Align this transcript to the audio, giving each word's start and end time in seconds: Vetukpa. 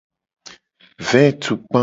Vetukpa. 1.09 1.79